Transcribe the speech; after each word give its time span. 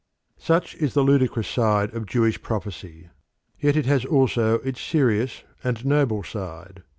Such 0.39 0.73
is 0.77 0.95
the 0.95 1.03
ludicrous 1.03 1.47
side 1.47 1.93
of 1.93 2.07
Jewish 2.07 2.41
prophecy; 2.41 3.09
yet 3.59 3.75
it 3.75 3.85
has 3.85 4.03
also 4.03 4.55
its 4.61 4.81
serious 4.81 5.43
and 5.63 5.85
noble 5.85 6.23
side. 6.23 6.81